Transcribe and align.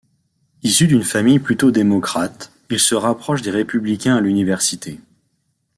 Issu 0.63 0.87
d'une 0.87 1.03
famille 1.03 1.37
plutôt 1.37 1.69
démocrate, 1.69 2.51
il 2.71 2.79
se 2.79 2.95
rapproche 2.95 3.43
des 3.43 3.51
républicains 3.51 4.15
à 4.15 4.19
l'université. 4.19 4.99